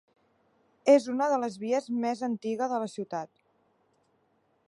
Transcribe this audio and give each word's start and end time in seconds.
És 0.93 1.05
una 1.15 1.27
de 1.33 1.37
les 1.43 1.57
vies 1.65 1.85
més 2.07 2.25
antiga 2.29 2.71
de 2.73 2.81
la 2.85 2.89
ciutat. 2.97 3.31